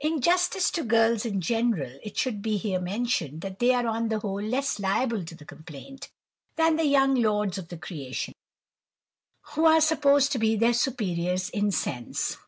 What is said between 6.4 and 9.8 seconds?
than the young lords of the creation, who are